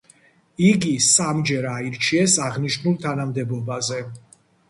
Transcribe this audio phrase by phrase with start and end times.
[0.67, 4.03] იგი სამჯერ აირჩიეს აღნიშნულ თანამდებობაზე.